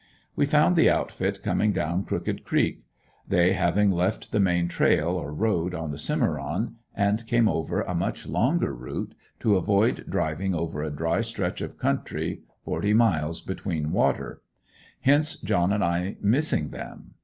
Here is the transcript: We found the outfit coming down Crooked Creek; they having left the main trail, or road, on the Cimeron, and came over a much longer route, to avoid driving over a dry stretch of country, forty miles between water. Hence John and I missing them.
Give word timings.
We 0.35 0.47
found 0.47 0.75
the 0.75 0.89
outfit 0.89 1.43
coming 1.43 1.73
down 1.73 2.05
Crooked 2.05 2.43
Creek; 2.43 2.81
they 3.27 3.53
having 3.53 3.91
left 3.91 4.31
the 4.31 4.39
main 4.39 4.67
trail, 4.67 5.09
or 5.09 5.31
road, 5.31 5.75
on 5.75 5.91
the 5.91 5.99
Cimeron, 5.99 6.77
and 6.95 7.27
came 7.27 7.47
over 7.47 7.81
a 7.83 7.93
much 7.93 8.25
longer 8.27 8.73
route, 8.73 9.13
to 9.41 9.57
avoid 9.57 10.05
driving 10.09 10.55
over 10.55 10.81
a 10.81 10.89
dry 10.89 11.21
stretch 11.21 11.61
of 11.61 11.77
country, 11.77 12.41
forty 12.65 12.93
miles 12.95 13.43
between 13.43 13.91
water. 13.91 14.41
Hence 15.01 15.35
John 15.35 15.71
and 15.71 15.83
I 15.83 16.17
missing 16.19 16.69
them. 16.71 17.13